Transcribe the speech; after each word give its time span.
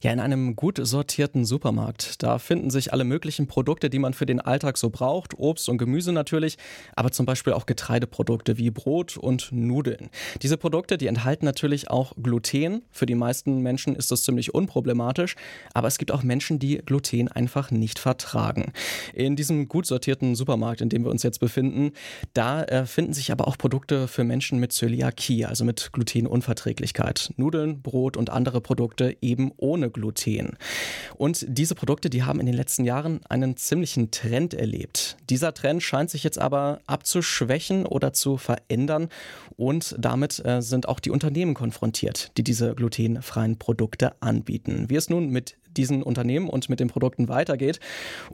Ja, 0.00 0.12
in 0.12 0.20
einem 0.20 0.54
gut 0.54 0.78
sortierten 0.80 1.44
Supermarkt. 1.44 2.22
Da 2.22 2.38
finden 2.38 2.70
sich 2.70 2.92
alle 2.92 3.02
möglichen 3.02 3.48
Produkte, 3.48 3.90
die 3.90 3.98
man 3.98 4.14
für 4.14 4.26
den 4.26 4.40
Alltag 4.40 4.78
so 4.78 4.90
braucht. 4.90 5.36
Obst 5.36 5.68
und 5.68 5.78
Gemüse 5.78 6.12
natürlich, 6.12 6.56
aber 6.94 7.10
zum 7.10 7.26
Beispiel 7.26 7.52
auch 7.52 7.66
Getreideprodukte 7.66 8.58
wie 8.58 8.70
Brot 8.70 9.16
und 9.16 9.50
Nudeln. 9.50 10.10
Diese 10.40 10.56
Produkte, 10.56 10.98
die 10.98 11.08
enthalten 11.08 11.44
natürlich 11.44 11.90
auch 11.90 12.12
Gluten. 12.22 12.82
Für 12.92 13.06
die 13.06 13.16
meisten 13.16 13.60
Menschen 13.60 13.96
ist 13.96 14.12
das 14.12 14.22
ziemlich 14.22 14.54
unproblematisch, 14.54 15.34
aber 15.74 15.88
es 15.88 15.98
gibt 15.98 16.12
auch 16.12 16.22
Menschen, 16.22 16.60
die 16.60 16.78
Gluten 16.78 17.26
einfach 17.26 17.72
nicht 17.72 17.98
vertragen. 17.98 18.72
In 19.14 19.34
diesem 19.34 19.66
gut 19.66 19.86
sortierten 19.86 20.36
Supermarkt, 20.36 20.80
in 20.80 20.90
dem 20.90 21.02
wir 21.04 21.10
uns 21.10 21.24
jetzt 21.24 21.40
befinden, 21.40 21.90
da 22.34 22.62
äh, 22.62 22.86
finden 22.86 23.14
sich 23.14 23.32
aber 23.32 23.48
auch 23.48 23.58
Produkte 23.58 24.06
für 24.06 24.22
Menschen 24.22 24.60
mit 24.60 24.72
Zöliakie, 24.72 25.44
also 25.44 25.64
mit 25.64 25.90
Glutenunverträglichkeit. 25.92 27.32
Nudeln, 27.36 27.82
Brot 27.82 28.16
und 28.16 28.30
andere 28.30 28.60
Produkte 28.60 29.16
eben 29.20 29.50
ohne 29.56 29.87
Gluten. 29.90 30.56
Und 31.16 31.44
diese 31.48 31.74
Produkte, 31.74 32.10
die 32.10 32.22
haben 32.22 32.40
in 32.40 32.46
den 32.46 32.54
letzten 32.54 32.84
Jahren 32.84 33.20
einen 33.28 33.56
ziemlichen 33.56 34.10
Trend 34.10 34.54
erlebt. 34.54 35.16
Dieser 35.30 35.54
Trend 35.54 35.82
scheint 35.82 36.10
sich 36.10 36.24
jetzt 36.24 36.38
aber 36.38 36.80
abzuschwächen 36.86 37.86
oder 37.86 38.12
zu 38.12 38.36
verändern 38.36 39.08
und 39.56 39.94
damit 39.98 40.44
äh, 40.44 40.62
sind 40.62 40.88
auch 40.88 41.00
die 41.00 41.10
Unternehmen 41.10 41.54
konfrontiert, 41.54 42.32
die 42.36 42.44
diese 42.44 42.74
glutenfreien 42.74 43.58
Produkte 43.58 44.12
anbieten. 44.20 44.86
Wie 44.88 44.96
es 44.96 45.10
nun 45.10 45.30
mit 45.30 45.56
diesen 45.76 46.02
Unternehmen 46.02 46.48
und 46.48 46.68
mit 46.68 46.80
den 46.80 46.88
Produkten 46.88 47.28
weitergeht 47.28 47.80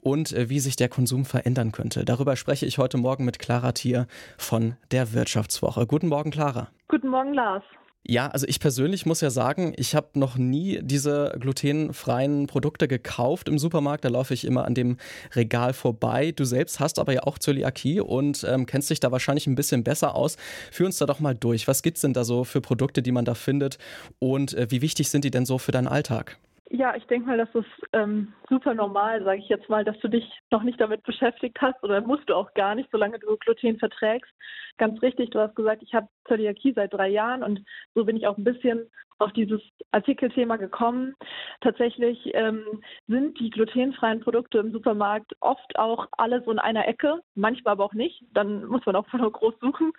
und 0.00 0.32
äh, 0.32 0.48
wie 0.48 0.60
sich 0.60 0.76
der 0.76 0.88
Konsum 0.88 1.24
verändern 1.24 1.72
könnte. 1.72 2.04
Darüber 2.04 2.36
spreche 2.36 2.66
ich 2.66 2.78
heute 2.78 2.96
Morgen 2.96 3.24
mit 3.24 3.38
Clara 3.38 3.72
Thier 3.72 4.06
von 4.38 4.76
der 4.90 5.12
Wirtschaftswoche. 5.12 5.86
Guten 5.86 6.08
Morgen, 6.08 6.30
Clara. 6.30 6.68
Guten 6.88 7.08
Morgen, 7.08 7.34
Lars. 7.34 7.62
Ja, 8.06 8.28
also 8.28 8.46
ich 8.46 8.60
persönlich 8.60 9.06
muss 9.06 9.22
ja 9.22 9.30
sagen, 9.30 9.72
ich 9.78 9.94
habe 9.94 10.18
noch 10.18 10.36
nie 10.36 10.78
diese 10.82 11.34
glutenfreien 11.40 12.46
Produkte 12.46 12.86
gekauft 12.86 13.48
im 13.48 13.58
Supermarkt. 13.58 14.04
Da 14.04 14.10
laufe 14.10 14.34
ich 14.34 14.44
immer 14.44 14.66
an 14.66 14.74
dem 14.74 14.98
Regal 15.34 15.72
vorbei. 15.72 16.30
Du 16.32 16.44
selbst 16.44 16.80
hast 16.80 16.98
aber 16.98 17.14
ja 17.14 17.22
auch 17.22 17.38
Zöliakie 17.38 18.00
und 18.00 18.44
ähm, 18.44 18.66
kennst 18.66 18.90
dich 18.90 19.00
da 19.00 19.10
wahrscheinlich 19.10 19.46
ein 19.46 19.54
bisschen 19.54 19.84
besser 19.84 20.14
aus. 20.14 20.36
Führ 20.70 20.84
uns 20.84 20.98
da 20.98 21.06
doch 21.06 21.20
mal 21.20 21.34
durch. 21.34 21.66
Was 21.66 21.82
gibt 21.82 21.96
es 21.96 22.02
denn 22.02 22.12
da 22.12 22.24
so 22.24 22.44
für 22.44 22.60
Produkte, 22.60 23.00
die 23.00 23.12
man 23.12 23.24
da 23.24 23.34
findet 23.34 23.78
und 24.18 24.52
äh, 24.52 24.66
wie 24.68 24.82
wichtig 24.82 25.08
sind 25.08 25.24
die 25.24 25.30
denn 25.30 25.46
so 25.46 25.56
für 25.56 25.72
deinen 25.72 25.88
Alltag? 25.88 26.38
Ja, 26.70 26.96
ich 26.96 27.04
denke 27.06 27.28
mal, 27.28 27.36
das 27.36 27.54
ist 27.54 27.88
ähm, 27.92 28.32
super 28.48 28.72
normal, 28.74 29.22
sage 29.22 29.38
ich 29.38 29.48
jetzt 29.48 29.68
mal, 29.68 29.84
dass 29.84 29.98
du 30.00 30.08
dich 30.08 30.24
noch 30.50 30.62
nicht 30.62 30.80
damit 30.80 31.02
beschäftigt 31.02 31.58
hast 31.60 31.82
oder 31.82 32.00
musst 32.00 32.28
du 32.28 32.34
auch 32.34 32.52
gar 32.54 32.74
nicht, 32.74 32.88
solange 32.90 33.18
du 33.18 33.36
Gluten 33.36 33.78
verträgst. 33.78 34.32
Ganz 34.78 35.00
richtig, 35.02 35.30
du 35.30 35.40
hast 35.40 35.54
gesagt, 35.56 35.82
ich 35.82 35.94
habe 35.94 36.08
Zöliakie 36.26 36.72
seit 36.72 36.92
drei 36.94 37.08
Jahren 37.08 37.42
und 37.42 37.60
so 37.94 38.04
bin 38.04 38.16
ich 38.16 38.26
auch 38.26 38.38
ein 38.38 38.44
bisschen 38.44 38.90
auf 39.18 39.32
dieses 39.32 39.60
Artikelthema 39.92 40.56
gekommen. 40.56 41.14
Tatsächlich 41.60 42.18
ähm, 42.34 42.64
sind 43.06 43.38
die 43.38 43.50
glutenfreien 43.50 44.20
Produkte 44.20 44.58
im 44.58 44.72
Supermarkt 44.72 45.36
oft 45.40 45.78
auch 45.78 46.08
alle 46.12 46.42
so 46.44 46.50
in 46.50 46.58
einer 46.58 46.88
Ecke, 46.88 47.20
manchmal 47.34 47.72
aber 47.72 47.84
auch 47.84 47.94
nicht. 47.94 48.24
Dann 48.32 48.64
muss 48.64 48.84
man 48.86 48.96
auch 48.96 49.12
nur 49.12 49.30
groß 49.30 49.54
suchen. 49.60 49.92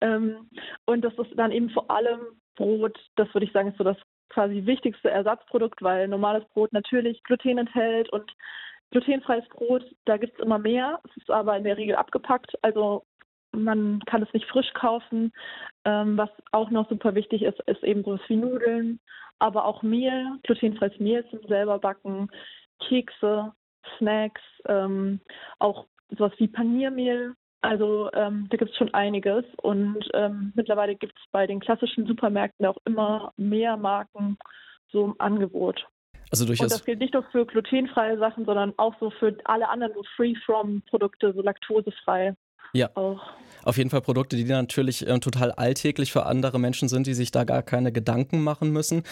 Ähm, 0.00 0.48
und 0.84 1.02
das 1.02 1.14
ist 1.14 1.36
dann 1.36 1.52
eben 1.52 1.70
vor 1.70 1.90
allem 1.90 2.20
Brot, 2.54 2.98
das 3.16 3.32
würde 3.34 3.46
ich 3.46 3.52
sagen, 3.52 3.70
ist 3.70 3.78
so 3.78 3.84
das 3.84 3.96
quasi 4.32 4.66
wichtigste 4.66 5.10
Ersatzprodukt, 5.10 5.82
weil 5.82 6.08
normales 6.08 6.44
Brot 6.52 6.72
natürlich 6.72 7.22
Gluten 7.24 7.58
enthält 7.58 8.10
und 8.12 8.30
glutenfreies 8.90 9.48
Brot, 9.48 9.84
da 10.04 10.16
gibt 10.16 10.34
es 10.34 10.44
immer 10.44 10.58
mehr. 10.58 11.00
Es 11.04 11.16
ist 11.16 11.30
aber 11.30 11.56
in 11.56 11.64
der 11.64 11.76
Regel 11.76 11.96
abgepackt, 11.96 12.52
also 12.62 13.04
man 13.52 14.00
kann 14.06 14.22
es 14.22 14.32
nicht 14.32 14.46
frisch 14.46 14.72
kaufen. 14.74 15.32
Ähm, 15.84 16.16
was 16.16 16.30
auch 16.52 16.70
noch 16.70 16.88
super 16.88 17.14
wichtig 17.14 17.42
ist, 17.42 17.60
ist 17.66 17.82
eben 17.84 18.02
sowas 18.02 18.20
wie 18.28 18.36
Nudeln, 18.36 19.00
aber 19.38 19.64
auch 19.64 19.82
Mehl, 19.82 20.38
glutenfreies 20.44 20.98
Mehl 20.98 21.26
zum 21.28 21.40
selber 21.48 21.78
backen, 21.78 22.28
Kekse, 22.80 23.52
Snacks, 23.98 24.42
ähm, 24.66 25.20
auch 25.58 25.86
sowas 26.10 26.32
wie 26.38 26.48
Paniermehl 26.48 27.34
also 27.62 28.10
ähm, 28.12 28.48
da 28.50 28.56
gibt 28.56 28.72
es 28.72 28.76
schon 28.76 28.92
einiges 28.92 29.44
und 29.62 29.98
ähm, 30.14 30.52
mittlerweile 30.54 30.96
gibt 30.96 31.16
es 31.16 31.24
bei 31.30 31.46
den 31.46 31.60
klassischen 31.60 32.06
Supermärkten 32.06 32.66
auch 32.66 32.76
immer 32.84 33.32
mehr 33.36 33.76
Marken 33.76 34.36
so 34.90 35.04
im 35.04 35.14
Angebot. 35.18 35.86
Also 36.30 36.44
durchaus. 36.44 36.64
Und 36.64 36.72
das 36.72 36.84
gilt 36.84 36.98
nicht 36.98 37.14
nur 37.14 37.24
für 37.24 37.46
glutenfreie 37.46 38.18
Sachen, 38.18 38.44
sondern 38.44 38.72
auch 38.78 38.94
so 38.98 39.10
für 39.10 39.36
alle 39.44 39.68
anderen 39.68 39.94
so 39.94 40.02
Free-From-Produkte, 40.16 41.32
so 41.34 41.42
laktosefrei. 41.42 42.34
Ja. 42.72 42.90
Auch. 42.94 43.30
Auf 43.64 43.76
jeden 43.76 43.90
Fall 43.90 44.00
Produkte, 44.00 44.36
die 44.36 44.44
natürlich 44.44 45.06
äh, 45.06 45.18
total 45.20 45.52
alltäglich 45.52 46.12
für 46.12 46.26
andere 46.26 46.58
Menschen 46.58 46.88
sind, 46.88 47.06
die 47.06 47.14
sich 47.14 47.30
da 47.30 47.44
gar 47.44 47.62
keine 47.62 47.92
Gedanken 47.92 48.42
machen 48.42 48.70
müssen. 48.70 49.02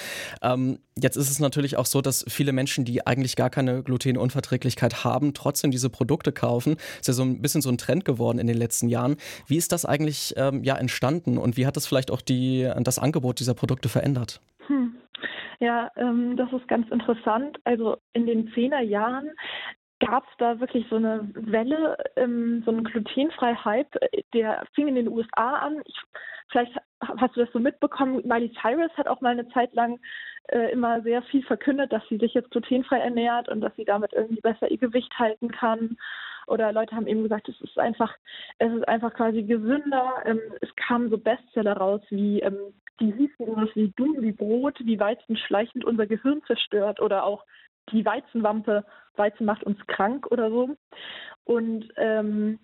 Ähm, 0.42 0.78
jetzt 0.98 1.16
ist 1.16 1.30
es 1.30 1.40
natürlich 1.40 1.76
auch 1.76 1.86
so, 1.86 2.00
dass 2.00 2.24
viele 2.28 2.52
Menschen, 2.52 2.84
die 2.84 3.06
eigentlich 3.06 3.36
gar 3.36 3.50
keine 3.50 3.82
Glutenunverträglichkeit 3.82 5.04
haben, 5.04 5.34
trotzdem 5.34 5.70
diese 5.70 5.90
Produkte 5.90 6.32
kaufen. 6.32 6.76
Ist 7.00 7.08
ja 7.08 7.14
so 7.14 7.22
ein 7.22 7.40
bisschen 7.42 7.62
so 7.62 7.70
ein 7.70 7.78
Trend 7.78 8.04
geworden 8.04 8.38
in 8.38 8.46
den 8.46 8.56
letzten 8.56 8.88
Jahren. 8.88 9.16
Wie 9.46 9.56
ist 9.56 9.72
das 9.72 9.84
eigentlich 9.84 10.34
ähm, 10.36 10.64
ja 10.64 10.76
entstanden 10.76 11.38
und 11.38 11.56
wie 11.56 11.66
hat 11.66 11.76
das 11.76 11.86
vielleicht 11.86 12.10
auch 12.10 12.20
die, 12.20 12.70
das 12.80 12.98
Angebot 12.98 13.40
dieser 13.40 13.54
Produkte 13.54 13.88
verändert? 13.88 14.40
Hm. 14.66 14.94
Ja, 15.60 15.90
ähm, 15.96 16.36
das 16.36 16.50
ist 16.52 16.66
ganz 16.68 16.90
interessant. 16.90 17.58
Also 17.64 17.98
in 18.14 18.26
den 18.26 18.50
Zehnerjahren 18.54 19.30
gab 20.00 20.24
es 20.24 20.36
da 20.38 20.58
wirklich 20.60 20.86
so 20.88 20.96
eine 20.96 21.28
Welle, 21.34 21.96
ähm, 22.16 22.62
so 22.64 22.70
einen 22.70 22.84
glutenfreien 22.84 23.64
Hype, 23.64 23.94
der 24.34 24.64
fing 24.74 24.88
in 24.88 24.94
den 24.96 25.08
USA 25.08 25.58
an. 25.58 25.80
Ich, 25.84 25.96
vielleicht 26.50 26.74
hast 27.00 27.36
du 27.36 27.44
das 27.44 27.52
so 27.52 27.58
mitbekommen. 27.58 28.22
Miley 28.24 28.52
Cyrus 28.60 28.90
hat 28.96 29.08
auch 29.08 29.20
mal 29.20 29.30
eine 29.30 29.48
Zeit 29.50 29.74
lang 29.74 30.00
äh, 30.48 30.72
immer 30.72 31.02
sehr 31.02 31.22
viel 31.22 31.42
verkündet, 31.44 31.92
dass 31.92 32.02
sie 32.08 32.18
sich 32.18 32.34
jetzt 32.34 32.50
glutenfrei 32.50 32.98
ernährt 32.98 33.48
und 33.48 33.60
dass 33.60 33.74
sie 33.76 33.84
damit 33.84 34.12
irgendwie 34.12 34.40
besser 34.40 34.70
ihr 34.70 34.78
Gewicht 34.78 35.12
halten 35.18 35.50
kann. 35.50 35.96
Oder 36.46 36.72
Leute 36.72 36.96
haben 36.96 37.06
eben 37.06 37.22
gesagt, 37.22 37.48
es 37.48 37.60
ist 37.60 37.78
einfach, 37.78 38.14
es 38.58 38.72
ist 38.72 38.88
einfach 38.88 39.14
quasi 39.14 39.42
gesünder. 39.42 40.14
Ähm, 40.24 40.40
es 40.60 40.74
kamen 40.76 41.10
so 41.10 41.18
Bestseller 41.18 41.76
raus 41.76 42.00
wie 42.10 42.40
ähm, 42.40 42.74
die 43.00 43.12
hießen 43.12 43.70
wie 43.74 43.92
dumm 43.96 44.16
wie 44.20 44.32
Brot, 44.32 44.78
wie 44.80 44.98
Weizen 44.98 45.36
schleichend 45.36 45.84
unser 45.84 46.06
Gehirn 46.06 46.42
zerstört 46.46 47.00
oder 47.00 47.24
auch 47.24 47.44
die 47.92 48.04
Weizenwampe, 48.04 48.84
Weizen 49.16 49.46
macht 49.46 49.64
uns 49.64 49.78
krank 49.86 50.26
oder 50.30 50.50
so. 50.50 50.76
Und 51.44 51.88
ähm, 51.96 52.58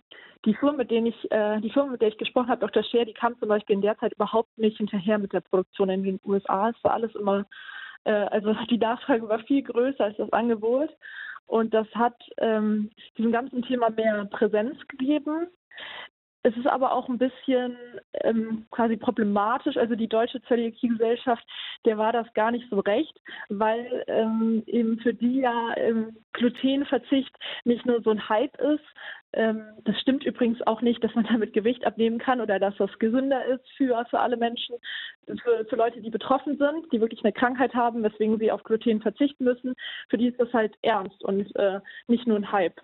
die 0.44 0.54
Firma, 0.54 0.78
mit 0.78 0.91
denen 0.91 1.06
ich, 1.06 1.31
äh, 1.31 1.60
die 1.60 1.71
Firma, 1.71 1.93
mit 1.93 2.03
der 2.03 2.09
ich 2.09 2.19
gesprochen 2.19 2.49
habe, 2.49 2.60
Dr. 2.60 2.82
Scher, 2.84 3.04
die 3.04 3.12
kam 3.12 3.38
zum 3.38 3.49
Beispiel 3.49 3.75
in 3.75 3.82
der 3.82 3.99
Zeit 3.99 4.12
überhaupt 4.12 4.56
nicht 4.56 4.77
hinterher 4.77 5.19
mit 5.19 5.32
der 5.32 5.41
Produktion 5.41 5.91
in 5.91 6.04
den 6.04 6.21
USA. 6.25 6.71
Es 6.71 6.84
war 6.84 6.94
alles 6.94 7.15
immer, 7.15 7.47
äh, 8.04 8.12
also 8.12 8.54
die 8.71 8.78
Nachfrage 8.78 9.28
war 9.28 9.41
viel 9.41 9.62
größer 9.62 10.04
als 10.04 10.16
das 10.16 10.32
Angebot. 10.32 10.91
Und 11.47 11.75
das 11.75 11.87
hat 11.94 12.16
ähm, 12.38 12.91
diesem 13.16 13.33
ganzen 13.33 13.62
Thema 13.62 13.91
mehr 13.91 14.25
Präsenz 14.27 14.77
gegeben. 14.88 15.48
Es 16.47 16.57
ist 16.57 16.69
aber 16.69 16.93
auch 16.93 17.09
ein 17.09 17.19
bisschen 17.19 17.77
ähm, 18.23 18.67
quasi 18.71 18.97
problematisch. 18.97 19.77
Also 19.77 19.97
die 19.97 20.09
Deutsche 20.09 20.41
Zöliakie-Gesellschaft, 20.43 21.45
der 21.84 21.99
war 21.99 22.12
das 22.12 22.33
gar 22.34 22.53
nicht 22.53 22.71
so 22.71 22.79
recht, 22.79 23.21
weil 23.49 24.05
ähm, 24.07 24.62
eben 24.69 25.01
für 25.01 25.12
die 25.12 25.41
ja 25.41 25.77
ähm, 25.77 26.17
Glutenverzicht 26.34 27.34
nicht 27.65 27.84
nur 27.84 28.01
so 28.01 28.11
ein 28.11 28.29
Hype 28.29 28.57
ist. 28.61 28.84
Ähm, 29.33 29.65
das 29.83 30.01
stimmt 30.01 30.25
übrigens 30.25 30.65
auch 30.69 30.83
nicht, 30.83 31.03
dass 31.03 31.12
man 31.17 31.25
damit 31.33 31.53
Gewicht 31.53 31.84
abnehmen 31.84 32.21
kann 32.21 32.41
oder 32.41 32.61
dass 32.61 32.77
das 32.77 32.97
gesünder 33.01 33.45
ist 33.47 33.69
für, 33.77 34.07
für 34.09 34.21
alle 34.21 34.37
Menschen, 34.37 34.77
für, 35.27 35.65
für 35.69 35.77
Leute, 35.77 36.01
die 36.01 36.11
betroffen 36.11 36.59
sind, 36.59 36.93
die 36.93 37.01
wirklich 37.01 37.25
eine 37.25 37.33
Krankheit 37.33 37.75
haben, 37.75 38.05
weswegen 38.05 38.39
sie 38.39 38.53
auf 38.53 38.63
Gluten 38.63 39.03
verzichten 39.03 39.43
müssen. 39.43 39.75
Für 40.09 40.17
die 40.17 40.28
ist 40.28 40.39
das 40.39 40.53
halt 40.53 40.77
ernst 40.83 41.25
und 41.25 41.57
äh, 41.57 41.81
nicht 42.07 42.28
nur 42.28 42.37
ein 42.37 42.53
Hype. 42.53 42.81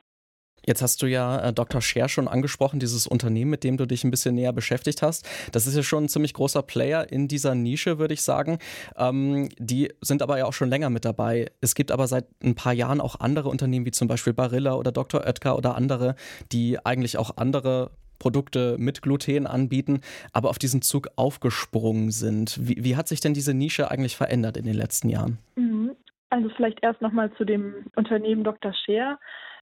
Jetzt 0.66 0.82
hast 0.82 1.02
du 1.02 1.06
ja 1.06 1.48
äh, 1.48 1.52
Dr. 1.52 1.80
Scher 1.80 2.08
schon 2.08 2.28
angesprochen, 2.28 2.80
dieses 2.80 3.06
Unternehmen, 3.06 3.50
mit 3.50 3.64
dem 3.64 3.76
du 3.76 3.86
dich 3.86 4.04
ein 4.04 4.10
bisschen 4.10 4.34
näher 4.34 4.52
beschäftigt 4.52 5.02
hast. 5.02 5.28
Das 5.52 5.66
ist 5.66 5.76
ja 5.76 5.82
schon 5.82 6.04
ein 6.04 6.08
ziemlich 6.08 6.34
großer 6.34 6.62
Player 6.62 7.10
in 7.10 7.28
dieser 7.28 7.54
Nische, 7.54 7.98
würde 7.98 8.14
ich 8.14 8.22
sagen. 8.22 8.58
Ähm, 8.96 9.48
die 9.58 9.92
sind 10.00 10.22
aber 10.22 10.38
ja 10.38 10.44
auch 10.46 10.52
schon 10.52 10.68
länger 10.68 10.90
mit 10.90 11.04
dabei. 11.04 11.50
Es 11.60 11.74
gibt 11.74 11.90
aber 11.90 12.06
seit 12.06 12.26
ein 12.42 12.54
paar 12.54 12.72
Jahren 12.72 13.00
auch 13.00 13.20
andere 13.20 13.48
Unternehmen, 13.48 13.86
wie 13.86 13.90
zum 13.90 14.08
Beispiel 14.08 14.32
Barilla 14.32 14.74
oder 14.74 14.92
Dr. 14.92 15.22
Oetker 15.26 15.56
oder 15.56 15.74
andere, 15.74 16.14
die 16.52 16.84
eigentlich 16.84 17.18
auch 17.18 17.36
andere 17.36 17.90
Produkte 18.22 18.76
mit 18.78 19.02
Gluten 19.02 19.48
anbieten, 19.48 20.00
aber 20.32 20.48
auf 20.50 20.58
diesen 20.58 20.80
Zug 20.80 21.08
aufgesprungen 21.16 22.12
sind. 22.12 22.56
Wie, 22.60 22.76
wie 22.84 22.96
hat 22.96 23.08
sich 23.08 23.20
denn 23.20 23.34
diese 23.34 23.52
Nische 23.52 23.90
eigentlich 23.90 24.16
verändert 24.16 24.56
in 24.56 24.64
den 24.64 24.74
letzten 24.74 25.08
Jahren? 25.08 25.38
Mhm. 25.56 25.90
Also 26.30 26.48
vielleicht 26.56 26.82
erst 26.82 27.02
nochmal 27.02 27.30
zu 27.36 27.44
dem 27.44 27.74
Unternehmen 27.96 28.44
Dr. 28.44 28.72
Scher. 28.72 29.18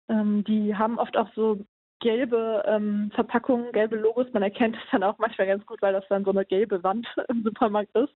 Ähm, 0.08 0.44
die 0.44 0.74
haben 0.74 0.98
oft 0.98 1.16
auch 1.16 1.28
so 1.34 1.64
gelbe 2.00 2.62
ähm, 2.66 3.10
Verpackungen, 3.14 3.72
gelbe 3.72 3.96
Logos. 3.96 4.26
Man 4.32 4.42
erkennt 4.42 4.76
es 4.76 4.90
dann 4.92 5.02
auch 5.02 5.18
manchmal 5.18 5.46
ganz 5.46 5.64
gut, 5.66 5.82
weil 5.82 5.92
das 5.92 6.06
dann 6.08 6.24
so 6.24 6.30
eine 6.30 6.44
gelbe 6.44 6.82
Wand 6.82 7.06
im 7.28 7.42
Supermarkt 7.42 7.94
ist. 7.96 8.12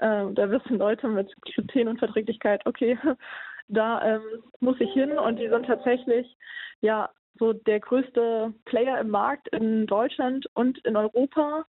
Ähm, 0.00 0.34
da 0.34 0.50
wissen 0.50 0.78
Leute 0.78 1.08
mit 1.08 1.34
Glutenunverträglichkeit, 1.42 2.64
okay, 2.66 2.98
da 3.68 4.16
ähm, 4.16 4.22
muss 4.60 4.80
ich 4.80 4.92
hin 4.92 5.18
und 5.18 5.38
die 5.38 5.48
sind 5.48 5.66
tatsächlich 5.66 6.36
ja 6.80 7.10
so 7.38 7.52
der 7.52 7.80
größte 7.80 8.52
Player 8.64 9.00
im 9.00 9.10
Markt 9.10 9.48
in 9.48 9.86
Deutschland 9.86 10.46
und 10.54 10.78
in 10.84 10.96
Europa. 10.96 11.64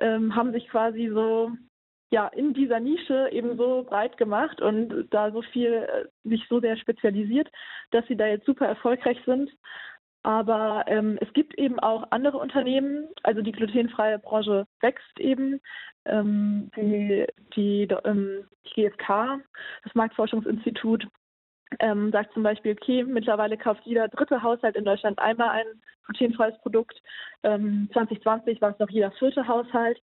ähm, 0.00 0.34
haben 0.34 0.52
sich 0.52 0.68
quasi 0.68 1.08
so 1.12 1.52
ja 2.14 2.28
in 2.28 2.54
dieser 2.54 2.78
Nische 2.78 3.28
eben 3.32 3.56
so 3.56 3.82
breit 3.82 4.16
gemacht 4.16 4.62
und 4.62 5.08
da 5.10 5.32
so 5.32 5.42
viel 5.42 5.72
äh, 5.72 6.28
sich 6.28 6.46
so 6.48 6.60
sehr 6.60 6.76
spezialisiert, 6.76 7.50
dass 7.90 8.06
sie 8.06 8.16
da 8.16 8.26
jetzt 8.26 8.46
super 8.46 8.66
erfolgreich 8.66 9.18
sind. 9.26 9.50
Aber 10.22 10.84
ähm, 10.86 11.18
es 11.20 11.30
gibt 11.34 11.58
eben 11.58 11.78
auch 11.80 12.06
andere 12.10 12.38
Unternehmen, 12.38 13.08
also 13.24 13.42
die 13.42 13.52
glutenfreie 13.52 14.18
Branche 14.20 14.64
wächst 14.80 15.18
eben. 15.18 15.60
Ähm, 16.06 16.70
die, 16.76 17.26
die, 17.56 17.88
ähm, 18.04 18.44
die 18.64 18.82
GfK, 18.82 19.40
das 19.82 19.94
Marktforschungsinstitut, 19.94 21.06
ähm, 21.80 22.12
sagt 22.12 22.32
zum 22.32 22.44
Beispiel, 22.44 22.76
okay, 22.80 23.02
mittlerweile 23.02 23.58
kauft 23.58 23.82
jeder 23.84 24.06
dritte 24.08 24.42
Haushalt 24.42 24.76
in 24.76 24.84
Deutschland 24.84 25.18
einmal 25.18 25.50
ein 25.50 25.66
glutenfreies 26.06 26.58
Produkt. 26.60 27.02
Ähm, 27.42 27.88
2020 27.92 28.60
war 28.62 28.70
es 28.70 28.78
noch 28.78 28.90
jeder 28.90 29.10
vierte 29.12 29.46
Haushalt. 29.48 30.00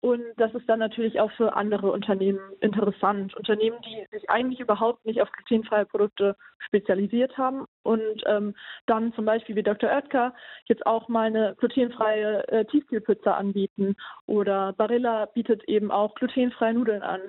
Und 0.00 0.22
das 0.36 0.54
ist 0.54 0.68
dann 0.68 0.78
natürlich 0.78 1.18
auch 1.20 1.30
für 1.32 1.56
andere 1.56 1.90
Unternehmen 1.90 2.38
interessant. 2.60 3.34
Unternehmen, 3.34 3.78
die 3.84 4.06
sich 4.12 4.30
eigentlich 4.30 4.60
überhaupt 4.60 5.04
nicht 5.04 5.20
auf 5.20 5.30
glutenfreie 5.32 5.86
Produkte 5.86 6.36
spezialisiert 6.60 7.36
haben 7.36 7.66
und 7.82 8.22
ähm, 8.26 8.54
dann 8.86 9.12
zum 9.14 9.24
Beispiel 9.24 9.56
wie 9.56 9.62
Dr. 9.64 9.90
Oetker 9.90 10.34
jetzt 10.66 10.86
auch 10.86 11.08
mal 11.08 11.26
eine 11.26 11.56
glutenfreie 11.58 12.46
äh, 12.48 12.64
Tiefkühlpizza 12.66 13.34
anbieten. 13.34 13.96
Oder 14.26 14.72
Barilla 14.74 15.26
bietet 15.26 15.64
eben 15.64 15.90
auch 15.90 16.14
glutenfreie 16.14 16.74
Nudeln 16.74 17.02
an. 17.02 17.20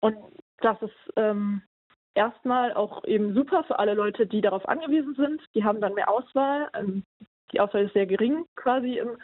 Und 0.00 0.16
das 0.60 0.80
ist 0.82 1.12
ähm, 1.14 1.62
erstmal 2.14 2.74
auch 2.74 3.04
eben 3.04 3.32
super 3.34 3.62
für 3.64 3.78
alle 3.78 3.94
Leute, 3.94 4.26
die 4.26 4.40
darauf 4.40 4.68
angewiesen 4.68 5.14
sind. 5.14 5.40
Die 5.54 5.62
haben 5.62 5.80
dann 5.80 5.94
mehr 5.94 6.08
Auswahl. 6.08 6.68
Ähm, 6.74 7.04
die 7.52 7.60
Auswahl 7.60 7.84
ist 7.84 7.94
sehr 7.94 8.06
gering 8.06 8.44
quasi 8.56 8.98
im 8.98 9.16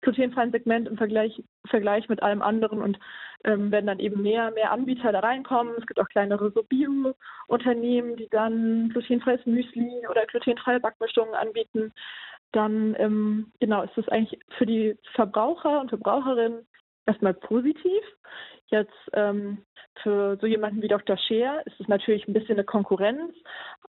glutenfreien 0.00 0.52
Segment 0.52 0.88
im 0.88 0.96
Vergleich, 0.96 1.42
Vergleich 1.66 2.08
mit 2.08 2.22
allem 2.22 2.42
anderen 2.42 2.82
und 2.82 2.98
ähm, 3.44 3.70
wenn 3.70 3.86
dann 3.86 3.98
eben 3.98 4.22
mehr, 4.22 4.50
mehr 4.50 4.72
Anbieter 4.72 5.12
da 5.12 5.20
reinkommen. 5.20 5.74
Es 5.78 5.86
gibt 5.86 6.00
auch 6.00 6.08
kleinere 6.08 6.50
so 6.52 6.62
Bio-Unternehmen, 6.62 8.16
die 8.16 8.28
dann 8.28 8.90
glutenfreies 8.90 9.44
Müsli 9.46 10.06
oder 10.10 10.26
glutenfreie 10.26 10.80
Backmischungen 10.80 11.34
anbieten. 11.34 11.92
Dann 12.52 12.96
ähm, 12.98 13.52
genau 13.60 13.82
ist 13.82 13.96
es 13.96 14.08
eigentlich 14.08 14.40
für 14.58 14.66
die 14.66 14.96
Verbraucher 15.14 15.80
und 15.80 15.88
Verbraucherinnen 15.88 16.66
erstmal 17.06 17.34
positiv. 17.34 18.02
Jetzt 18.66 18.94
ähm, 19.12 19.64
für 20.02 20.38
so 20.40 20.46
jemanden 20.46 20.82
wie 20.82 20.88
Dr. 20.88 21.16
Scheer 21.16 21.62
ist 21.66 21.80
es 21.80 21.88
natürlich 21.88 22.26
ein 22.28 22.32
bisschen 22.32 22.56
eine 22.56 22.64
Konkurrenz. 22.64 23.34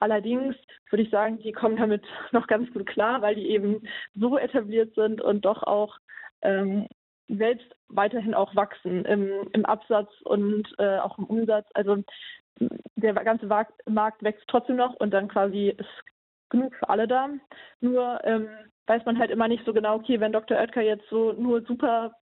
Allerdings 0.00 0.56
würde 0.90 1.02
ich 1.02 1.10
sagen, 1.10 1.38
die 1.38 1.52
kommen 1.52 1.76
damit 1.76 2.04
noch 2.32 2.46
ganz 2.46 2.72
gut 2.72 2.86
klar, 2.86 3.22
weil 3.22 3.34
die 3.34 3.50
eben 3.50 3.82
so 4.14 4.38
etabliert 4.38 4.94
sind 4.94 5.20
und 5.20 5.44
doch 5.44 5.62
auch 5.62 5.98
ähm, 6.42 6.86
selbst 7.28 7.66
weiterhin 7.88 8.34
auch 8.34 8.56
wachsen 8.56 9.04
im, 9.04 9.48
im 9.52 9.64
Absatz 9.64 10.10
und 10.22 10.66
äh, 10.78 10.98
auch 10.98 11.18
im 11.18 11.24
Umsatz. 11.24 11.68
Also 11.74 12.02
der 12.96 13.14
ganze 13.14 13.46
Markt 13.46 14.22
wächst 14.22 14.44
trotzdem 14.48 14.76
noch 14.76 14.94
und 14.94 15.12
dann 15.12 15.28
quasi 15.28 15.74
ist 15.76 15.88
genug 16.50 16.74
für 16.74 16.88
alle 16.88 17.06
da. 17.06 17.28
Nur 17.80 18.20
ähm, 18.24 18.48
weiß 18.86 19.04
man 19.04 19.18
halt 19.18 19.30
immer 19.30 19.48
nicht 19.48 19.64
so 19.64 19.72
genau, 19.72 19.94
okay, 19.94 20.20
wenn 20.20 20.32
Dr. 20.32 20.58
Oetker 20.58 20.82
jetzt 20.82 21.08
so 21.08 21.32
nur 21.32 21.62
super 21.62 22.12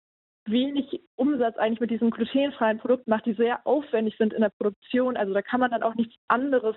wenig 0.50 1.00
Umsatz 1.16 1.56
eigentlich 1.56 1.80
mit 1.80 1.90
diesen 1.90 2.10
glutenfreien 2.10 2.78
Produkten 2.78 3.10
macht, 3.10 3.26
die 3.26 3.34
sehr 3.34 3.66
aufwendig 3.66 4.16
sind 4.18 4.32
in 4.32 4.40
der 4.40 4.50
Produktion. 4.50 5.16
Also 5.16 5.32
da 5.32 5.42
kann 5.42 5.60
man 5.60 5.70
dann 5.70 5.82
auch 5.82 5.94
nichts 5.94 6.14
anderes 6.28 6.76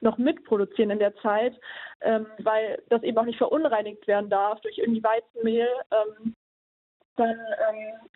noch 0.00 0.18
mitproduzieren 0.18 0.90
in 0.90 0.98
der 0.98 1.14
Zeit, 1.16 1.58
ähm, 2.00 2.26
weil 2.38 2.82
das 2.88 3.02
eben 3.02 3.18
auch 3.18 3.24
nicht 3.24 3.38
verunreinigt 3.38 4.06
werden 4.06 4.30
darf 4.30 4.60
durch 4.60 4.78
irgendwie 4.78 5.02
Weizenmehl. 5.02 5.68
Ähm, 5.90 6.34
dann 7.16 7.36
ähm, 7.36 8.08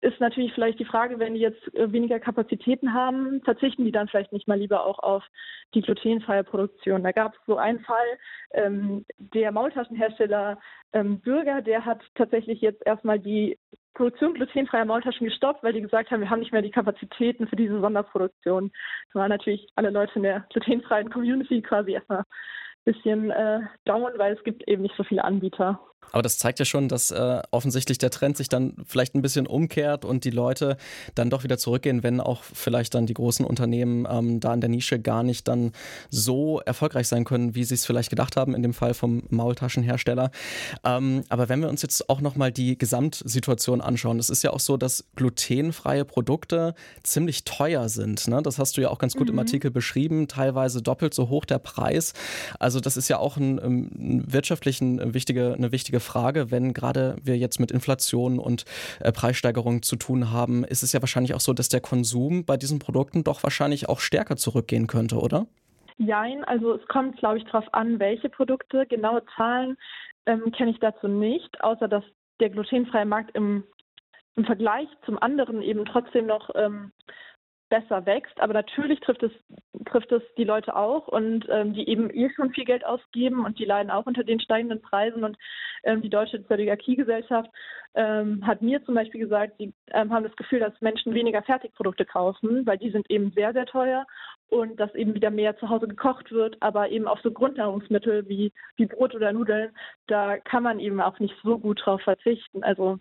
ist 0.00 0.20
natürlich 0.20 0.52
vielleicht 0.52 0.78
die 0.78 0.84
Frage, 0.84 1.18
wenn 1.18 1.34
die 1.34 1.40
jetzt 1.40 1.74
äh, 1.74 1.90
weniger 1.92 2.20
Kapazitäten 2.20 2.92
haben, 2.92 3.40
verzichten 3.42 3.84
die 3.84 3.92
dann 3.92 4.08
vielleicht 4.08 4.32
nicht 4.32 4.48
mal 4.48 4.58
lieber 4.58 4.84
auch 4.84 4.98
auf 4.98 5.24
die 5.74 5.80
glutenfreie 5.82 6.44
Produktion. 6.44 7.02
Da 7.02 7.12
gab 7.12 7.34
es 7.34 7.40
so 7.46 7.56
einen 7.56 7.80
Fall, 7.80 8.06
ähm, 8.52 9.04
der 9.18 9.52
Maultaschenhersteller 9.52 10.58
ähm, 10.92 11.20
Bürger, 11.20 11.62
der 11.62 11.84
hat 11.84 12.02
tatsächlich 12.14 12.60
jetzt 12.60 12.84
erstmal 12.86 13.18
die 13.18 13.58
Produktion 13.96 14.34
glutenfreier 14.34 14.84
Maultaschen 14.84 15.26
gestoppt, 15.26 15.62
weil 15.64 15.72
die 15.72 15.80
gesagt 15.80 16.10
haben, 16.10 16.20
wir 16.20 16.28
haben 16.28 16.40
nicht 16.40 16.52
mehr 16.52 16.60
die 16.60 16.70
Kapazitäten 16.70 17.48
für 17.48 17.56
diese 17.56 17.80
Sonderproduktion. 17.80 18.70
Da 19.12 19.20
waren 19.20 19.30
natürlich 19.30 19.66
alle 19.74 19.90
Leute 19.90 20.12
in 20.16 20.22
der 20.22 20.46
glutenfreien 20.50 21.10
Community 21.10 21.62
quasi 21.62 21.92
erstmal 21.92 22.20
ein 22.20 22.24
bisschen 22.84 23.30
äh, 23.30 23.60
down, 23.86 24.12
weil 24.16 24.34
es 24.34 24.44
gibt 24.44 24.68
eben 24.68 24.82
nicht 24.82 24.94
so 24.96 25.02
viele 25.02 25.24
Anbieter. 25.24 25.80
Aber 26.12 26.22
das 26.22 26.38
zeigt 26.38 26.58
ja 26.58 26.64
schon, 26.64 26.88
dass 26.88 27.10
äh, 27.10 27.42
offensichtlich 27.50 27.98
der 27.98 28.10
Trend 28.10 28.36
sich 28.36 28.48
dann 28.48 28.74
vielleicht 28.86 29.14
ein 29.14 29.22
bisschen 29.22 29.46
umkehrt 29.46 30.04
und 30.04 30.24
die 30.24 30.30
Leute 30.30 30.76
dann 31.14 31.30
doch 31.30 31.44
wieder 31.44 31.58
zurückgehen, 31.58 32.02
wenn 32.02 32.20
auch 32.20 32.42
vielleicht 32.42 32.94
dann 32.94 33.06
die 33.06 33.14
großen 33.14 33.44
Unternehmen 33.44 34.06
ähm, 34.10 34.40
da 34.40 34.54
in 34.54 34.60
der 34.60 34.70
Nische 34.70 34.98
gar 34.98 35.22
nicht 35.22 35.48
dann 35.48 35.72
so 36.10 36.60
erfolgreich 36.60 37.08
sein 37.08 37.24
können, 37.24 37.54
wie 37.54 37.64
sie 37.64 37.74
es 37.74 37.84
vielleicht 37.84 38.10
gedacht 38.10 38.36
haben, 38.36 38.54
in 38.54 38.62
dem 38.62 38.74
Fall 38.74 38.94
vom 38.94 39.24
Maultaschenhersteller. 39.30 40.30
Ähm, 40.84 41.24
aber 41.28 41.48
wenn 41.48 41.60
wir 41.60 41.68
uns 41.68 41.82
jetzt 41.82 42.08
auch 42.08 42.20
nochmal 42.20 42.52
die 42.52 42.78
Gesamtsituation 42.78 43.80
anschauen, 43.80 44.18
es 44.18 44.30
ist 44.30 44.42
ja 44.42 44.52
auch 44.52 44.60
so, 44.60 44.76
dass 44.76 45.04
glutenfreie 45.16 46.04
Produkte 46.04 46.74
ziemlich 47.02 47.44
teuer 47.44 47.88
sind. 47.88 48.28
Ne? 48.28 48.42
Das 48.42 48.58
hast 48.58 48.76
du 48.76 48.80
ja 48.80 48.90
auch 48.90 48.98
ganz 48.98 49.14
gut 49.14 49.28
mhm. 49.28 49.34
im 49.34 49.38
Artikel 49.40 49.70
beschrieben, 49.70 50.28
teilweise 50.28 50.82
doppelt 50.82 51.14
so 51.14 51.28
hoch 51.28 51.44
der 51.44 51.58
Preis. 51.58 52.12
Also 52.58 52.80
das 52.80 52.96
ist 52.96 53.08
ja 53.08 53.18
auch 53.18 53.36
ein, 53.36 53.58
ein 53.58 53.66
ähm, 53.66 54.24
wirtschaftlich 54.26 54.80
ein 54.80 55.14
wichtige, 55.14 55.54
eine 55.54 55.72
wichtige 55.72 55.95
wichtige 55.96 56.00
Frage, 56.00 56.50
wenn 56.50 56.72
gerade 56.72 57.16
wir 57.22 57.36
jetzt 57.36 57.58
mit 57.58 57.70
Inflation 57.70 58.38
und 58.38 58.64
äh, 59.00 59.12
Preissteigerungen 59.12 59.82
zu 59.82 59.96
tun 59.96 60.30
haben, 60.30 60.64
ist 60.64 60.82
es 60.82 60.92
ja 60.92 61.00
wahrscheinlich 61.00 61.34
auch 61.34 61.40
so, 61.40 61.52
dass 61.52 61.68
der 61.68 61.80
Konsum 61.80 62.44
bei 62.44 62.56
diesen 62.56 62.78
Produkten 62.78 63.24
doch 63.24 63.42
wahrscheinlich 63.42 63.88
auch 63.88 64.00
stärker 64.00 64.36
zurückgehen 64.36 64.86
könnte, 64.86 65.16
oder? 65.16 65.46
Jein, 65.98 66.44
also 66.44 66.74
es 66.74 66.86
kommt, 66.88 67.16
glaube 67.16 67.38
ich, 67.38 67.44
darauf 67.44 67.72
an, 67.72 67.98
welche 67.98 68.28
Produkte. 68.28 68.86
Genaue 68.86 69.22
Zahlen 69.36 69.76
ähm, 70.26 70.52
kenne 70.52 70.72
ich 70.72 70.80
dazu 70.80 71.08
nicht, 71.08 71.60
außer 71.62 71.88
dass 71.88 72.04
der 72.40 72.50
glutenfreie 72.50 73.06
Markt 73.06 73.34
im, 73.34 73.64
im 74.36 74.44
Vergleich 74.44 74.88
zum 75.06 75.18
anderen 75.22 75.62
eben 75.62 75.86
trotzdem 75.86 76.26
noch 76.26 76.50
ähm, 76.54 76.92
besser 77.68 78.06
wächst. 78.06 78.40
Aber 78.40 78.52
natürlich 78.52 79.00
trifft 79.00 79.22
es, 79.22 79.32
trifft 79.86 80.12
es 80.12 80.22
die 80.36 80.44
Leute 80.44 80.76
auch 80.76 81.08
und 81.08 81.46
ähm, 81.50 81.74
die 81.74 81.88
eben 81.88 82.10
eh 82.10 82.30
schon 82.30 82.52
viel 82.52 82.64
Geld 82.64 82.84
ausgeben 82.84 83.44
und 83.44 83.58
die 83.58 83.64
leiden 83.64 83.90
auch 83.90 84.06
unter 84.06 84.24
den 84.24 84.40
steigenden 84.40 84.80
Preisen. 84.80 85.24
Und 85.24 85.36
ähm, 85.84 86.02
die 86.02 86.10
Deutsche 86.10 86.46
Zöliakie-Gesellschaft 86.46 87.50
ähm, 87.94 88.46
hat 88.46 88.62
mir 88.62 88.84
zum 88.84 88.94
Beispiel 88.94 89.20
gesagt, 89.20 89.54
sie 89.58 89.72
ähm, 89.92 90.12
haben 90.12 90.24
das 90.24 90.36
Gefühl, 90.36 90.60
dass 90.60 90.80
Menschen 90.80 91.14
weniger 91.14 91.42
Fertigprodukte 91.42 92.04
kaufen, 92.04 92.66
weil 92.66 92.78
die 92.78 92.90
sind 92.90 93.10
eben 93.10 93.32
sehr, 93.32 93.52
sehr 93.52 93.66
teuer 93.66 94.06
und 94.48 94.78
dass 94.78 94.94
eben 94.94 95.14
wieder 95.14 95.30
mehr 95.30 95.56
zu 95.56 95.68
Hause 95.68 95.88
gekocht 95.88 96.30
wird, 96.30 96.56
aber 96.60 96.90
eben 96.90 97.08
auch 97.08 97.20
so 97.22 97.30
Grundnahrungsmittel 97.30 98.28
wie, 98.28 98.52
wie 98.76 98.86
Brot 98.86 99.14
oder 99.14 99.32
Nudeln, 99.32 99.70
da 100.06 100.38
kann 100.38 100.62
man 100.62 100.78
eben 100.78 101.00
auch 101.00 101.18
nicht 101.18 101.34
so 101.42 101.58
gut 101.58 101.80
drauf 101.84 102.02
verzichten. 102.02 102.62
Also 102.62 102.98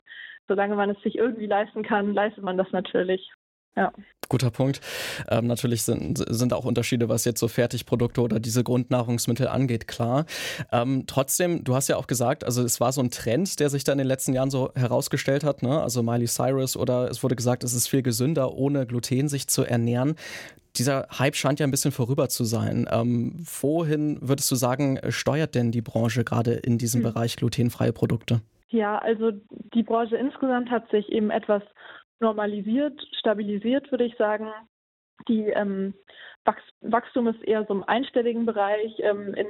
solange 0.47 0.75
man 0.75 0.89
es 0.89 1.01
sich 1.01 1.17
irgendwie 1.17 1.47
leisten 1.47 1.83
kann, 1.83 2.13
leistet 2.13 2.43
man 2.43 2.57
das 2.57 2.71
natürlich. 2.71 3.31
Ja. 3.75 3.91
Guter 4.29 4.49
Punkt. 4.49 4.81
Ähm, 5.29 5.47
natürlich 5.47 5.83
sind, 5.83 6.23
sind 6.29 6.53
auch 6.53 6.65
Unterschiede, 6.65 7.09
was 7.09 7.25
jetzt 7.25 7.39
so 7.39 7.47
Fertigprodukte 7.47 8.21
oder 8.21 8.39
diese 8.39 8.63
Grundnahrungsmittel 8.63 9.47
angeht, 9.47 9.87
klar. 9.87 10.25
Ähm, 10.71 11.03
trotzdem, 11.05 11.63
du 11.63 11.75
hast 11.75 11.89
ja 11.89 11.97
auch 11.97 12.07
gesagt, 12.07 12.43
also 12.43 12.63
es 12.63 12.79
war 12.79 12.91
so 12.91 13.01
ein 13.01 13.11
Trend, 13.11 13.59
der 13.59 13.69
sich 13.69 13.83
da 13.83 13.91
in 13.91 13.99
den 13.99 14.07
letzten 14.07 14.33
Jahren 14.33 14.49
so 14.49 14.71
herausgestellt 14.75 15.43
hat, 15.43 15.61
ne? 15.61 15.81
Also 15.81 16.01
Miley 16.01 16.25
Cyrus 16.25 16.75
oder 16.75 17.09
es 17.09 17.21
wurde 17.21 17.35
gesagt, 17.35 17.63
es 17.63 17.73
ist 17.73 17.87
viel 17.87 18.01
gesünder, 18.01 18.53
ohne 18.53 18.87
Gluten 18.87 19.27
sich 19.27 19.47
zu 19.47 19.63
ernähren. 19.63 20.15
Dieser 20.77 21.07
Hype 21.19 21.35
scheint 21.35 21.59
ja 21.59 21.67
ein 21.67 21.71
bisschen 21.71 21.91
vorüber 21.91 22.27
zu 22.27 22.43
sein. 22.43 22.87
Ähm, 22.91 23.35
wohin 23.61 24.17
würdest 24.21 24.49
du 24.51 24.55
sagen, 24.55 24.99
steuert 25.09 25.55
denn 25.55 25.71
die 25.71 25.81
Branche 25.81 26.23
gerade 26.23 26.53
in 26.53 26.77
diesem 26.77 27.03
hm. 27.03 27.13
Bereich 27.13 27.35
glutenfreie 27.35 27.93
Produkte? 27.93 28.41
Ja, 28.69 28.97
also 28.97 29.31
die 29.73 29.83
Branche 29.83 30.17
insgesamt 30.17 30.69
hat 30.69 30.89
sich 30.89 31.09
eben 31.09 31.29
etwas 31.29 31.61
normalisiert, 32.19 32.99
stabilisiert, 33.19 33.91
würde 33.91 34.05
ich 34.05 34.15
sagen. 34.15 34.51
Die 35.27 35.47
ähm, 35.49 35.93
Wachstum 36.81 37.27
ist 37.27 37.43
eher 37.43 37.65
so 37.65 37.73
im 37.73 37.83
einstelligen 37.83 38.45
Bereich 38.45 38.93
ähm, 38.99 39.33
in, 39.33 39.47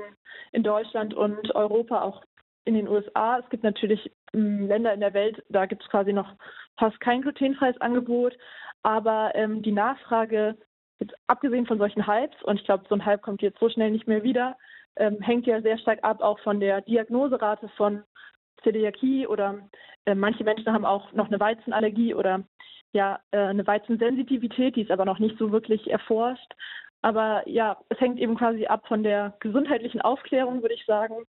in 0.52 0.64
Deutschland 0.64 1.14
und 1.14 1.54
Europa, 1.54 2.02
auch 2.02 2.24
in 2.66 2.76
den 2.76 2.88
USA. 2.88 3.40
Es 3.40 3.50
gibt 3.50 3.64
natürlich 3.64 4.12
ähm, 4.34 4.68
Länder 4.68 4.94
in 4.94 5.00
der 5.00 5.14
Welt, 5.14 5.44
da 5.50 5.66
gibt 5.66 5.84
es 5.84 5.90
quasi 5.90 6.14
noch 6.14 6.34
fast 6.78 7.00
kein 7.00 7.22
glutenfreies 7.22 7.80
Angebot, 7.82 8.38
aber 8.84 9.32
ähm, 9.36 9.62
die 9.62 9.72
Nachfrage, 9.72 10.58
jetzt 11.00 11.14
abgesehen 11.28 11.66
von 11.66 11.78
solchen 11.78 12.08
Hypes, 12.08 12.42
und 12.44 12.60
ich 12.60 12.66
glaube, 12.66 12.86
so 12.88 12.96
ein 12.96 13.06
Hype 13.06 13.22
kommt 13.22 13.42
jetzt 13.42 13.60
so 13.60 13.70
schnell 13.70 13.92
nicht 13.92 14.08
mehr 14.08 14.24
wieder, 14.24 14.58
ähm, 14.98 15.22
hängt 15.22 15.46
ja 15.46 15.62
sehr 15.62 15.78
stark 15.78 16.00
ab 16.04 16.22
auch 16.22 16.40
von 16.40 16.60
der 16.60 16.82
Diagnoserate 16.82 17.70
von 17.70 18.04
Zöliakie 18.64 19.28
oder 19.28 19.60
äh, 20.06 20.16
manche 20.16 20.44
Menschen 20.44 20.72
haben 20.72 20.86
auch 20.86 21.12
noch 21.12 21.28
eine 21.28 21.40
Weizenallergie 21.40 22.14
oder 22.14 22.44
ja 22.96 23.20
äh, 23.30 23.38
eine 23.38 23.68
Weizensensitivität, 23.68 24.75
die 24.75 24.82
ist 24.82 24.92
aber 24.92 25.06
noch 25.06 25.20
nicht 25.20 25.38
so 25.38 25.52
wirklich 25.52 25.90
erforscht. 25.92 26.54
Aber 27.04 27.48
ja, 27.48 27.78
es 27.90 28.00
hängt 28.00 28.20
eben 28.20 28.36
quasi 28.36 28.66
ab 28.66 28.88
von 28.88 29.04
der 29.04 29.36
gesundheitlichen 29.40 30.02
Aufklärung, 30.02 30.64
würde 30.64 30.74
ich 30.74 30.86
sagen. 30.86 31.25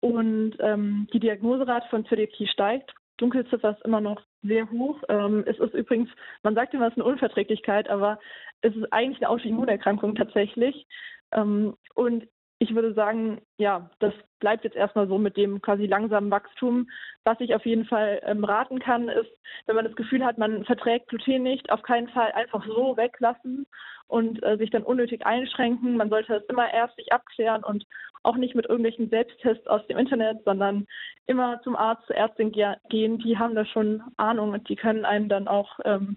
Und 0.00 0.54
ähm, 0.60 1.08
die 1.12 1.18
Diagnoserate 1.18 1.88
von 1.88 2.06
Zöliakie 2.06 2.46
steigt 2.46 2.94
Dunkelziffer 3.18 3.70
ist 3.70 3.84
immer 3.84 4.00
noch 4.00 4.20
sehr 4.42 4.70
hoch. 4.70 5.02
Ähm, 5.08 5.44
es 5.46 5.58
ist 5.58 5.74
übrigens, 5.74 6.10
man 6.42 6.54
sagt 6.54 6.74
immer, 6.74 6.86
es 6.86 6.92
ist 6.92 6.98
eine 6.98 7.10
Unverträglichkeit, 7.10 7.88
aber 7.88 8.18
es 8.60 8.74
ist 8.74 8.92
eigentlich 8.92 9.18
eine 9.18 9.30
Autoimmunerkrankung 9.30 10.14
tatsächlich. 10.14 10.86
Ähm, 11.32 11.76
und 11.94 12.28
ich 12.58 12.74
würde 12.74 12.94
sagen, 12.94 13.42
ja, 13.58 13.90
das 13.98 14.14
bleibt 14.40 14.64
jetzt 14.64 14.76
erstmal 14.76 15.08
so 15.08 15.18
mit 15.18 15.36
dem 15.36 15.60
quasi 15.60 15.86
langsamen 15.86 16.30
Wachstum. 16.30 16.88
Was 17.24 17.38
ich 17.40 17.54
auf 17.54 17.66
jeden 17.66 17.84
Fall 17.84 18.20
ähm, 18.24 18.44
raten 18.44 18.78
kann, 18.78 19.08
ist, 19.08 19.30
wenn 19.66 19.76
man 19.76 19.84
das 19.84 19.96
Gefühl 19.96 20.24
hat, 20.24 20.38
man 20.38 20.64
verträgt 20.64 21.08
Gluten 21.08 21.42
nicht, 21.42 21.70
auf 21.70 21.82
keinen 21.82 22.08
Fall 22.08 22.32
einfach 22.32 22.64
so 22.66 22.96
weglassen 22.96 23.66
und 24.08 24.42
äh, 24.42 24.56
sich 24.56 24.70
dann 24.70 24.84
unnötig 24.84 25.26
einschränken. 25.26 25.96
Man 25.96 26.08
sollte 26.08 26.36
es 26.36 26.44
immer 26.48 26.72
erst 26.72 26.96
sich 26.96 27.12
abklären 27.12 27.62
und 27.62 27.84
auch 28.22 28.36
nicht 28.36 28.54
mit 28.54 28.66
irgendwelchen 28.66 29.10
Selbsttests 29.10 29.66
aus 29.66 29.86
dem 29.86 29.98
Internet, 29.98 30.42
sondern 30.44 30.86
immer 31.26 31.60
zum 31.62 31.76
Arzt, 31.76 32.06
zur 32.06 32.16
Ärztin 32.16 32.52
gehen. 32.52 33.18
Die 33.18 33.38
haben 33.38 33.54
da 33.54 33.66
schon 33.66 34.02
Ahnung 34.16 34.52
und 34.52 34.68
die 34.68 34.76
können 34.76 35.04
einem 35.04 35.28
dann 35.28 35.46
auch 35.46 35.78
ähm, 35.84 36.16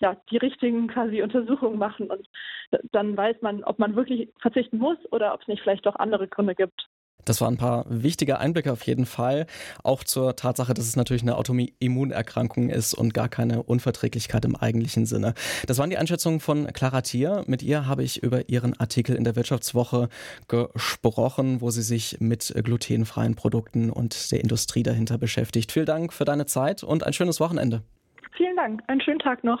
ja, 0.00 0.16
die 0.30 0.36
richtigen 0.36 0.88
quasi 0.88 1.22
Untersuchungen 1.22 1.78
machen 1.78 2.10
und 2.10 2.28
dann 2.92 3.16
weiß 3.16 3.36
man, 3.42 3.62
ob 3.64 3.78
man 3.78 3.96
wirklich 3.96 4.28
verzichten 4.40 4.78
muss 4.78 4.98
oder 5.12 5.34
ob 5.34 5.42
es 5.42 5.48
nicht 5.48 5.62
vielleicht 5.62 5.86
doch 5.86 5.96
andere 5.96 6.28
Gründe 6.28 6.54
gibt. 6.54 6.88
Das 7.24 7.40
waren 7.40 7.54
ein 7.54 7.58
paar 7.58 7.86
wichtige 7.88 8.38
Einblicke 8.38 8.70
auf 8.70 8.82
jeden 8.82 9.06
Fall. 9.06 9.46
Auch 9.82 10.04
zur 10.04 10.36
Tatsache, 10.36 10.74
dass 10.74 10.86
es 10.86 10.96
natürlich 10.96 11.22
eine 11.22 11.36
Autoimmunerkrankung 11.36 12.68
ist 12.68 12.92
und 12.92 13.14
gar 13.14 13.28
keine 13.28 13.62
Unverträglichkeit 13.62 14.44
im 14.44 14.56
eigentlichen 14.56 15.06
Sinne. 15.06 15.34
Das 15.66 15.78
waren 15.78 15.90
die 15.90 15.96
Einschätzungen 15.96 16.40
von 16.40 16.66
Clara 16.72 17.00
Thier. 17.00 17.42
Mit 17.46 17.62
ihr 17.62 17.86
habe 17.86 18.02
ich 18.02 18.22
über 18.22 18.48
ihren 18.48 18.78
Artikel 18.78 19.16
in 19.16 19.24
der 19.24 19.36
Wirtschaftswoche 19.36 20.08
gesprochen, 20.48 21.60
wo 21.60 21.70
sie 21.70 21.82
sich 21.82 22.18
mit 22.20 22.52
glutenfreien 22.62 23.36
Produkten 23.36 23.90
und 23.90 24.30
der 24.30 24.40
Industrie 24.40 24.82
dahinter 24.82 25.16
beschäftigt. 25.16 25.72
Vielen 25.72 25.86
Dank 25.86 26.12
für 26.12 26.24
deine 26.24 26.46
Zeit 26.46 26.82
und 26.82 27.06
ein 27.06 27.14
schönes 27.14 27.40
Wochenende. 27.40 27.82
Vielen 28.36 28.56
Dank. 28.56 28.82
Einen 28.88 29.00
schönen 29.00 29.20
Tag 29.20 29.44
noch. 29.44 29.60